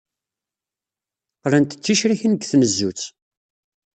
[1.41, 3.01] Qqlent d ticrikin deg tnezzut.